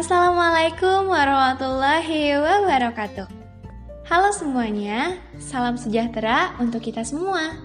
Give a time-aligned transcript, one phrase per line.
[0.00, 3.28] Assalamualaikum warahmatullahi wabarakatuh.
[4.08, 7.60] Halo semuanya, salam sejahtera untuk kita semua.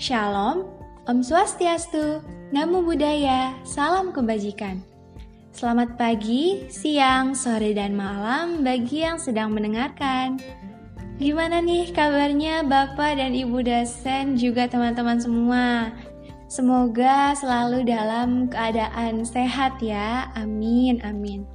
[0.00, 0.64] Shalom,
[1.04, 2.24] Om Swastiastu,
[2.56, 4.80] Namo Buddhaya, salam kebajikan.
[5.52, 10.40] Selamat pagi, siang, sore, dan malam bagi yang sedang mendengarkan.
[11.20, 15.92] Gimana nih kabarnya Bapak dan Ibu dosen juga teman-teman semua?
[16.48, 20.32] Semoga selalu dalam keadaan sehat ya.
[20.32, 21.53] Amin, amin.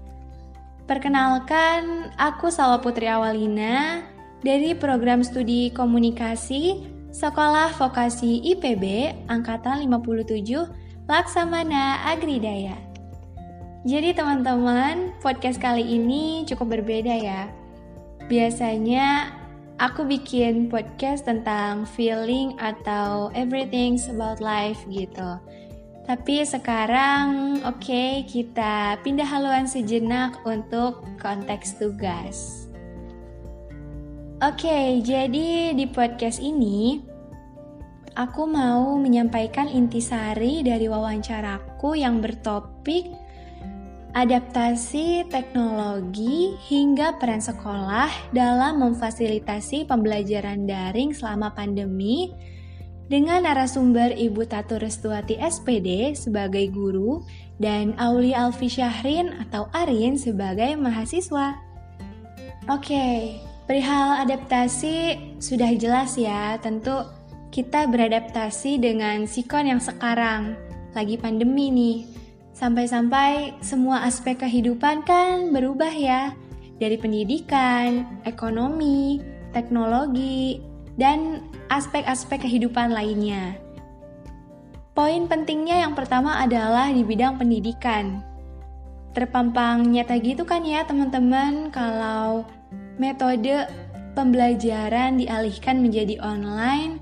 [0.90, 4.02] Perkenalkan, aku Salwa Putri Awalina
[4.42, 6.82] dari program studi komunikasi
[7.14, 10.50] Sekolah Vokasi IPB Angkatan 57
[11.06, 12.74] Laksamana Agridaya.
[13.86, 17.54] Jadi teman-teman, podcast kali ini cukup berbeda ya.
[18.26, 19.30] Biasanya
[19.78, 25.38] aku bikin podcast tentang feeling atau everything about life gitu.
[26.09, 32.66] Tapi sekarang, oke, okay, kita pindah haluan sejenak untuk konteks tugas.
[34.42, 36.97] Oke, okay, jadi di podcast ini
[38.17, 43.06] aku mau menyampaikan intisari dari wawancaraku yang bertopik
[44.17, 52.34] adaptasi teknologi hingga peran sekolah dalam memfasilitasi pembelajaran daring selama pandemi
[53.10, 57.26] dengan narasumber Ibu Tatu Restuati SPD sebagai guru
[57.58, 61.58] dan Auli Alfi Syahrin atau Arin sebagai mahasiswa.
[62.70, 67.02] Oke, perihal adaptasi sudah jelas ya, tentu
[67.50, 70.54] kita beradaptasi dengan sikon yang sekarang,
[70.94, 71.98] lagi pandemi nih.
[72.54, 76.38] Sampai-sampai semua aspek kehidupan kan berubah ya,
[76.78, 79.18] dari pendidikan, ekonomi,
[79.50, 80.62] teknologi,
[81.00, 83.55] dan aspek-aspek kehidupan lainnya.
[84.92, 88.19] Poin pentingnya yang pertama adalah di bidang pendidikan.
[89.16, 92.44] Terpampang nyata gitu kan ya teman-teman kalau
[93.00, 93.64] metode
[94.11, 97.00] pembelajaran dialihkan menjadi online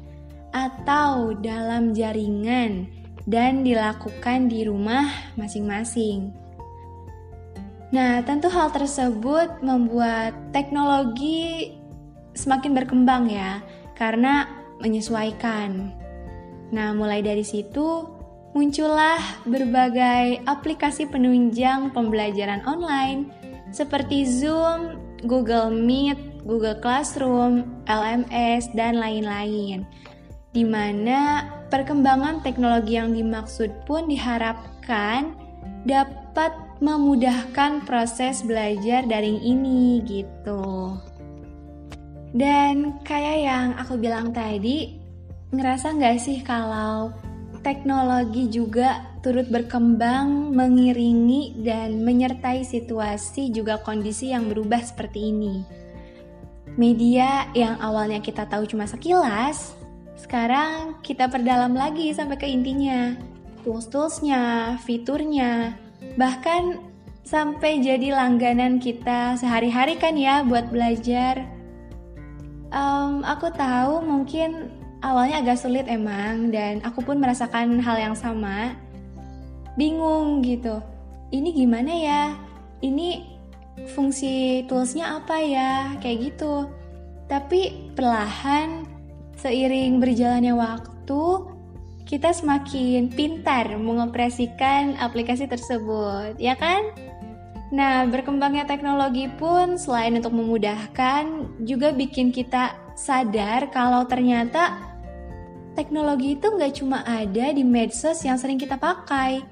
[0.53, 2.85] atau dalam jaringan
[3.25, 6.31] dan dilakukan di rumah masing-masing.
[7.89, 11.73] Nah, tentu hal tersebut membuat teknologi
[12.38, 13.63] semakin berkembang ya,
[13.97, 14.46] karena
[14.78, 15.90] menyesuaikan.
[16.69, 18.06] Nah, mulai dari situ
[18.53, 19.19] muncullah
[19.50, 23.34] berbagai aplikasi penunjang pembelajaran online
[23.74, 29.84] seperti Zoom, Google Meet, Google Classroom, LMS, dan lain-lain.
[30.56, 35.35] Di mana perkembangan teknologi yang dimaksud pun diharapkan
[35.84, 40.96] dapat memudahkan proses belajar daring ini gitu.
[42.37, 44.93] Dan kayak yang aku bilang tadi,
[45.49, 47.09] ngerasa nggak sih kalau
[47.65, 55.65] teknologi juga turut berkembang, mengiringi, dan menyertai situasi juga kondisi yang berubah seperti ini.
[56.77, 59.73] Media yang awalnya kita tahu cuma sekilas,
[60.13, 63.17] sekarang kita perdalam lagi sampai ke intinya.
[63.65, 65.73] Tools-toolsnya, fiturnya,
[66.21, 66.85] bahkan
[67.25, 71.56] sampai jadi langganan kita sehari-hari kan ya buat belajar
[72.67, 74.67] Um, aku tahu mungkin
[75.00, 78.75] awalnya agak sulit emang dan aku pun merasakan hal yang sama.
[79.79, 80.81] Bingung gitu.
[81.31, 82.23] Ini gimana ya?
[82.83, 83.38] Ini
[83.94, 85.95] fungsi toolsnya apa ya?
[86.01, 86.67] Kayak gitu.
[87.28, 88.88] Tapi perlahan
[89.38, 91.22] seiring berjalannya waktu
[92.07, 96.95] kita semakin pintar mengoperasikan aplikasi tersebut, ya kan?
[97.67, 104.79] Nah, berkembangnya teknologi pun selain untuk memudahkan, juga bikin kita sadar kalau ternyata
[105.75, 109.44] teknologi itu nggak cuma ada di medsos yang sering kita pakai.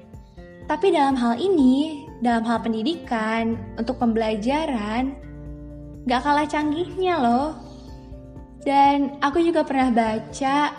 [0.65, 5.13] Tapi dalam hal ini, dalam hal pendidikan, untuk pembelajaran,
[6.07, 7.59] nggak kalah canggihnya loh.
[8.65, 10.73] Dan aku juga pernah baca,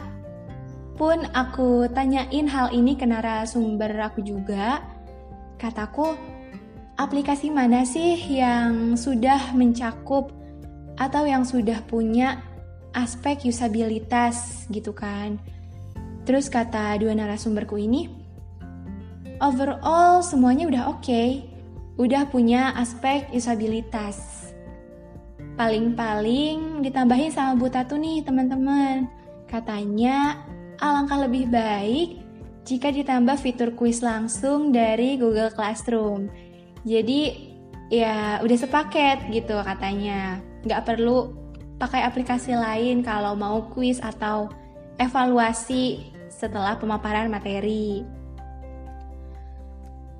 [0.96, 4.82] pun aku tanyain hal ini ke narasumber aku juga.
[5.60, 6.16] Kataku,
[6.96, 10.32] aplikasi mana sih yang sudah mencakup
[10.96, 12.40] atau yang sudah punya
[12.96, 15.36] aspek usabilitas gitu kan.
[16.24, 18.08] Terus kata dua narasumberku ini,
[19.38, 21.46] overall semuanya udah oke, okay,
[22.00, 24.50] udah punya aspek usabilitas.
[25.56, 29.08] Paling-paling ditambahin sama Bu Tatu nih teman-teman.
[29.48, 30.42] Katanya
[30.80, 32.20] alangkah lebih baik
[32.66, 36.28] jika ditambah fitur kuis langsung dari Google Classroom
[36.86, 37.34] jadi
[37.90, 40.38] ya udah sepaket gitu katanya.
[40.62, 41.34] Nggak perlu
[41.82, 44.48] pakai aplikasi lain kalau mau kuis atau
[44.96, 48.06] evaluasi setelah pemaparan materi.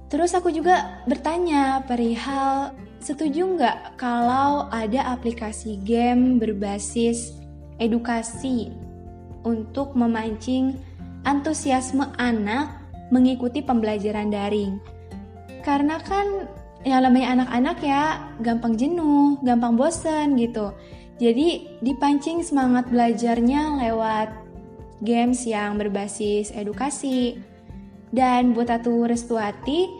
[0.06, 7.34] Terus aku juga bertanya perihal setuju nggak kalau ada aplikasi game berbasis
[7.82, 8.70] edukasi
[9.42, 10.78] untuk memancing
[11.26, 12.70] antusiasme anak
[13.10, 14.78] mengikuti pembelajaran daring.
[15.66, 16.46] Karena kan
[16.86, 18.02] yang namanya anak-anak ya
[18.38, 20.70] gampang jenuh, gampang bosen gitu.
[21.18, 24.30] Jadi dipancing semangat belajarnya lewat
[25.02, 27.42] games yang berbasis edukasi.
[28.14, 29.90] Dan buat Atu Restuati,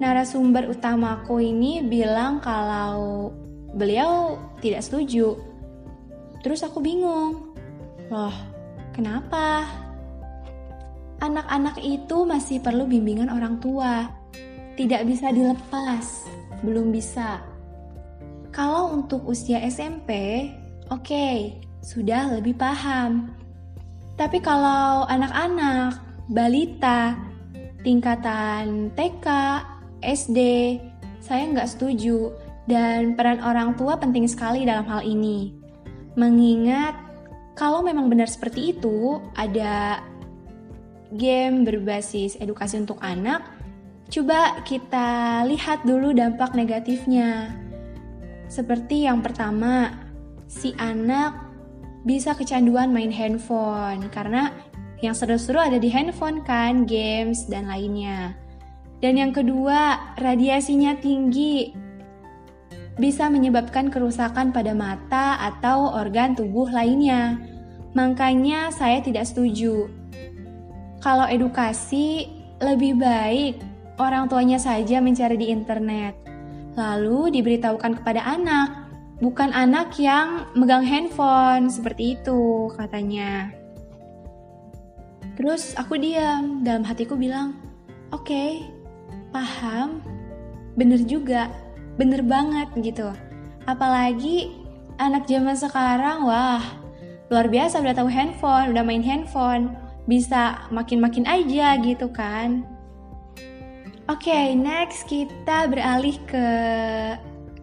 [0.00, 3.28] narasumber utamaku ini bilang kalau
[3.76, 5.36] beliau tidak setuju.
[6.40, 7.52] Terus aku bingung.
[8.08, 8.32] Loh,
[8.96, 9.68] kenapa?
[11.20, 14.22] Anak-anak itu masih perlu bimbingan orang tua
[14.76, 16.26] tidak bisa dilepas,
[16.64, 17.42] belum bisa.
[18.52, 20.48] Kalau untuk usia SMP,
[20.92, 23.32] oke, okay, sudah lebih paham.
[24.16, 25.98] Tapi kalau anak-anak,
[26.28, 27.16] balita,
[27.80, 29.26] tingkatan TK,
[30.04, 30.38] SD,
[31.18, 32.32] saya nggak setuju.
[32.62, 35.50] Dan peran orang tua penting sekali dalam hal ini.
[36.14, 36.94] Mengingat
[37.52, 40.00] kalau memang benar seperti itu, ada
[41.12, 43.44] game berbasis edukasi untuk anak,
[44.12, 47.48] Coba kita lihat dulu dampak negatifnya.
[48.44, 49.88] Seperti yang pertama,
[50.44, 51.32] si anak
[52.04, 54.52] bisa kecanduan main handphone karena
[55.00, 58.36] yang seru-seru ada di handphone kan, games dan lainnya.
[59.00, 61.72] Dan yang kedua, radiasinya tinggi.
[63.00, 67.40] Bisa menyebabkan kerusakan pada mata atau organ tubuh lainnya.
[67.96, 69.88] Makanya saya tidak setuju.
[71.00, 72.28] Kalau edukasi
[72.60, 73.71] lebih baik
[74.02, 76.18] orang tuanya saja mencari di internet.
[76.74, 78.90] Lalu diberitahukan kepada anak,
[79.22, 83.54] bukan anak yang megang handphone seperti itu katanya.
[85.38, 87.56] Terus aku diam, dalam hatiku bilang,
[88.12, 88.68] oke, okay,
[89.32, 90.02] paham,
[90.76, 91.48] bener juga,
[91.96, 93.14] bener banget gitu.
[93.64, 94.52] Apalagi
[95.00, 96.60] anak zaman sekarang, wah,
[97.32, 99.72] luar biasa udah tahu handphone, udah main handphone,
[100.04, 102.66] bisa makin-makin aja gitu kan.
[104.10, 106.46] Oke, okay, next kita beralih ke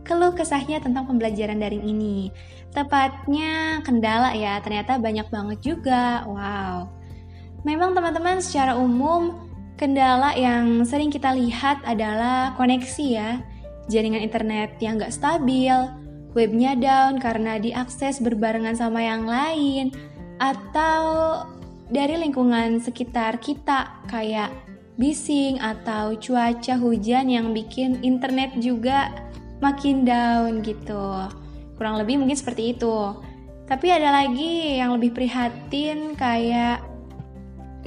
[0.08, 2.32] keluh kesahnya tentang pembelajaran daring ini.
[2.72, 6.24] Tepatnya kendala ya, ternyata banyak banget juga.
[6.24, 6.96] Wow.
[7.68, 13.44] Memang teman-teman secara umum kendala yang sering kita lihat adalah koneksi ya.
[13.92, 15.76] Jaringan internet yang nggak stabil,
[16.32, 19.92] webnya down karena diakses berbarengan sama yang lain,
[20.40, 21.04] atau
[21.92, 24.69] dari lingkungan sekitar kita kayak
[25.00, 29.10] bising atau cuaca hujan yang bikin internet juga
[29.64, 31.32] makin down gitu.
[31.80, 33.16] Kurang lebih mungkin seperti itu.
[33.64, 36.84] Tapi ada lagi yang lebih prihatin kayak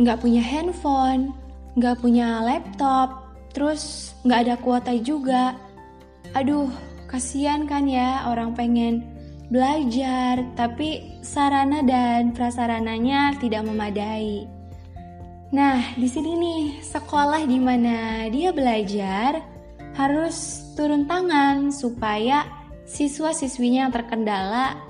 [0.00, 1.36] nggak punya handphone,
[1.76, 5.52] nggak punya laptop, terus nggak ada kuota juga.
[6.32, 6.72] Aduh,
[7.12, 9.04] kasihan kan ya orang pengen
[9.52, 14.61] belajar, tapi sarana dan prasarananya tidak memadai.
[15.52, 19.44] Nah, di sini nih, sekolah di mana dia belajar
[19.92, 22.48] harus turun tangan supaya
[22.88, 24.80] siswa-siswinya yang terkendala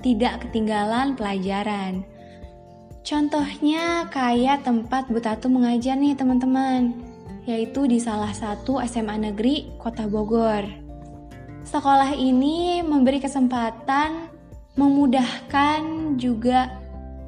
[0.00, 2.00] tidak ketinggalan pelajaran.
[3.04, 6.96] Contohnya kayak tempat Butatu mengajar nih teman-teman,
[7.44, 10.64] yaitu di salah satu SMA negeri Kota Bogor.
[11.68, 14.32] Sekolah ini memberi kesempatan
[14.80, 16.85] memudahkan juga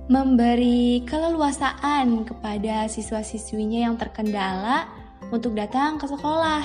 [0.08, 4.88] memberi keleluasaan kepada siswa-siswinya yang terkendala
[5.28, 6.64] untuk datang ke sekolah.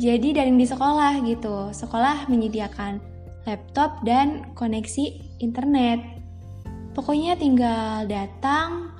[0.00, 3.00] Jadi dari di sekolah gitu, sekolah menyediakan
[3.44, 6.00] laptop dan koneksi internet.
[6.96, 8.92] Pokoknya tinggal datang,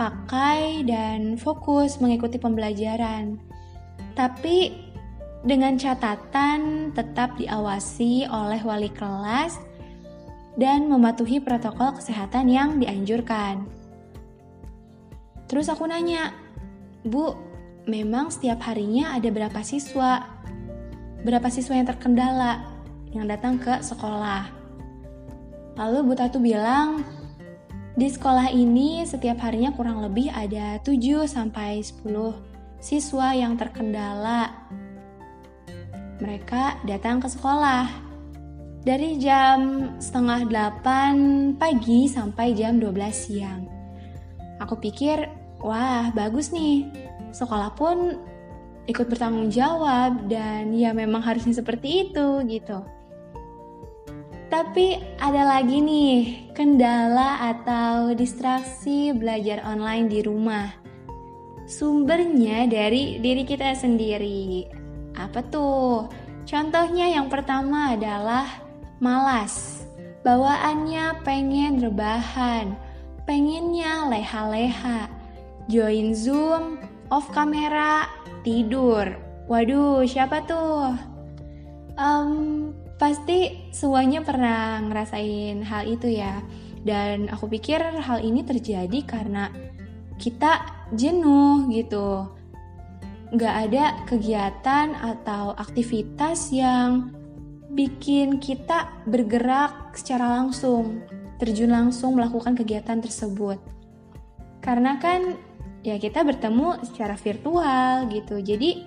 [0.00, 3.36] pakai, dan fokus mengikuti pembelajaran.
[4.16, 4.72] Tapi
[5.44, 9.60] dengan catatan tetap diawasi oleh wali kelas
[10.56, 13.64] dan mematuhi protokol kesehatan yang dianjurkan.
[15.48, 16.32] Terus aku nanya,
[17.04, 17.36] Bu,
[17.88, 20.24] memang setiap harinya ada berapa siswa?
[21.22, 22.64] Berapa siswa yang terkendala
[23.12, 24.48] yang datang ke sekolah?
[25.76, 27.04] Lalu Bu Tatu bilang,
[27.92, 32.08] di sekolah ini setiap harinya kurang lebih ada 7 sampai 10
[32.80, 34.52] siswa yang terkendala.
[36.20, 38.11] Mereka datang ke sekolah
[38.82, 41.14] dari jam setengah delapan
[41.54, 43.62] pagi sampai jam 12 siang.
[44.58, 45.30] Aku pikir,
[45.62, 46.90] wah bagus nih,
[47.30, 48.18] sekolah pun
[48.90, 52.82] ikut bertanggung jawab dan ya memang harusnya seperti itu gitu.
[54.50, 60.68] Tapi ada lagi nih kendala atau distraksi belajar online di rumah.
[61.62, 64.66] sumbernya dari diri kita sendiri.
[65.16, 66.10] Apa tuh?
[66.44, 68.61] Contohnya yang pertama adalah
[69.02, 69.82] malas.
[70.22, 72.78] Bawaannya pengen rebahan,
[73.26, 75.10] pengennya leha-leha.
[75.66, 76.78] Join Zoom,
[77.10, 78.06] off kamera,
[78.46, 79.10] tidur.
[79.50, 80.94] Waduh, siapa tuh?
[81.98, 82.30] Um,
[83.02, 86.38] pasti semuanya pernah ngerasain hal itu ya.
[86.86, 89.50] Dan aku pikir hal ini terjadi karena
[90.22, 90.62] kita
[90.94, 92.30] jenuh gitu.
[93.34, 97.21] Gak ada kegiatan atau aktivitas yang
[97.72, 101.00] bikin kita bergerak secara langsung,
[101.40, 103.56] terjun langsung melakukan kegiatan tersebut.
[104.60, 105.34] Karena kan
[105.82, 108.38] ya kita bertemu secara virtual gitu.
[108.38, 108.86] Jadi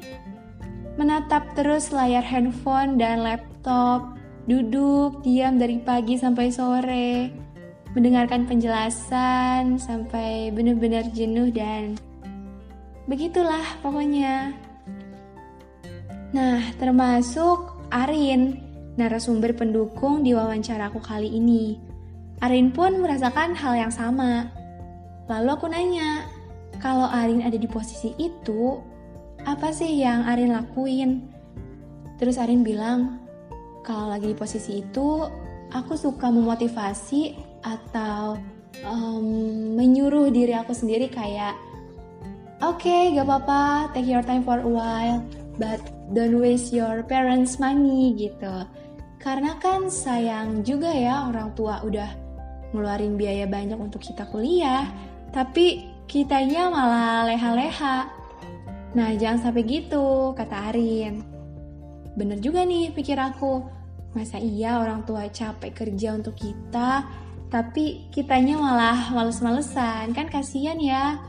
[0.96, 4.16] menatap terus layar handphone dan laptop,
[4.48, 7.34] duduk diam dari pagi sampai sore,
[7.98, 12.00] mendengarkan penjelasan sampai benar-benar jenuh dan
[13.10, 14.56] begitulah pokoknya.
[16.32, 18.65] Nah, termasuk Arin
[18.96, 21.80] narasumber pendukung di wawancaraku kali ini.
[22.44, 24.52] Arin pun merasakan hal yang sama.
[25.32, 26.28] Lalu aku nanya,
[26.84, 28.80] kalau Arin ada di posisi itu,
[29.48, 31.32] apa sih yang Arin lakuin?
[32.20, 33.20] Terus Arin bilang,
[33.84, 35.24] kalau lagi di posisi itu,
[35.72, 38.40] aku suka memotivasi atau
[38.84, 39.26] um,
[39.76, 41.56] menyuruh diri aku sendiri kayak,
[42.60, 45.24] oke, okay, gak apa-apa, take your time for a while,
[45.60, 45.80] but
[46.12, 48.68] don't waste your parents' money gitu.
[49.22, 52.10] Karena kan sayang juga ya orang tua udah
[52.76, 54.86] ngeluarin biaya banyak untuk kita kuliah,
[55.32, 58.12] tapi kitanya malah leha-leha.
[58.96, 61.24] Nah, jangan sampai gitu, kata Arin.
[62.16, 63.64] Bener juga nih pikir aku,
[64.16, 67.04] masa iya orang tua capek kerja untuk kita,
[67.52, 71.20] tapi kitanya malah males-malesan, kan kasihan ya.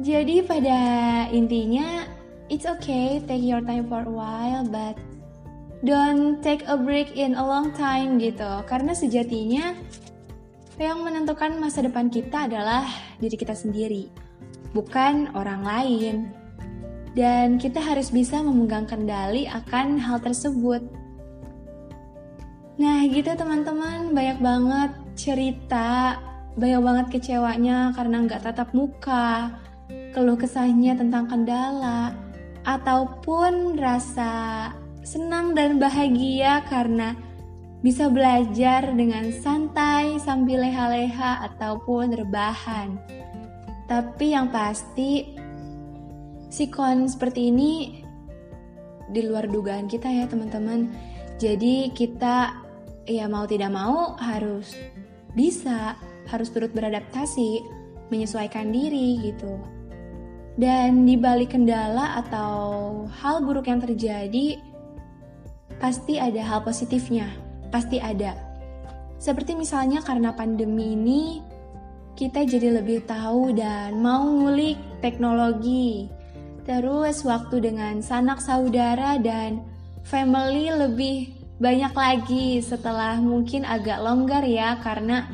[0.00, 0.78] Jadi pada
[1.34, 2.06] intinya,
[2.50, 4.98] it's okay take your time for a while, but
[5.86, 8.66] don't take a break in a long time gitu.
[8.66, 9.72] Karena sejatinya
[10.76, 12.84] yang menentukan masa depan kita adalah
[13.22, 14.10] diri kita sendiri
[14.74, 16.16] bukan orang lain.
[17.10, 20.82] Dan kita harus bisa memegang kendali akan hal tersebut.
[22.78, 24.14] Nah gitu teman-teman.
[24.14, 26.18] Banyak banget cerita
[26.58, 29.54] banyak banget kecewanya karena nggak tatap muka
[30.10, 32.10] keluh kesahnya tentang kendala
[32.64, 34.68] ataupun rasa
[35.00, 37.16] senang dan bahagia karena
[37.80, 43.00] bisa belajar dengan santai sambil leha-leha ataupun rebahan.
[43.88, 45.34] Tapi yang pasti,
[46.52, 48.04] sikon seperti ini
[49.10, 50.92] di luar dugaan kita ya teman-teman.
[51.40, 52.52] Jadi kita
[53.08, 54.76] ya mau tidak mau harus
[55.32, 55.96] bisa,
[56.28, 57.64] harus turut beradaptasi,
[58.12, 59.79] menyesuaikan diri gitu.
[60.60, 64.60] Dan di balik kendala atau hal buruk yang terjadi,
[65.80, 67.32] pasti ada hal positifnya,
[67.72, 68.36] pasti ada.
[69.16, 71.40] Seperti misalnya karena pandemi ini,
[72.12, 76.12] kita jadi lebih tahu dan mau ngulik teknologi.
[76.68, 79.64] Terus waktu dengan sanak saudara dan
[80.04, 85.24] family lebih banyak lagi setelah mungkin agak longgar ya karena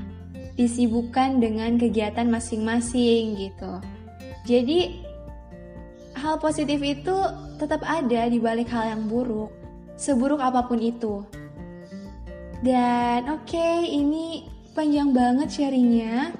[0.54, 3.82] disibukkan dengan kegiatan masing-masing gitu.
[4.46, 5.05] Jadi
[6.16, 7.16] hal positif itu
[7.60, 11.24] tetap ada di balik hal yang buruk seburuk apa pun itu.
[12.60, 14.44] Dan oke, okay, ini
[14.76, 16.36] panjang banget sharingnya.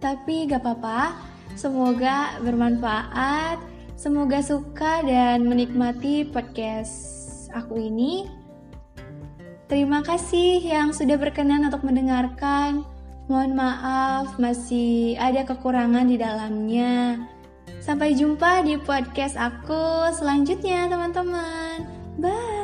[0.00, 1.16] Tapi gak apa-apa,
[1.56, 3.58] semoga bermanfaat,
[3.96, 6.92] semoga suka dan menikmati podcast
[7.52, 8.28] aku ini.
[9.68, 12.84] Terima kasih yang sudah berkenan untuk mendengarkan.
[13.30, 17.24] Mohon maaf, masih ada kekurangan di dalamnya.
[17.82, 21.82] Sampai jumpa di podcast aku selanjutnya, teman-teman.
[22.22, 22.61] Bye.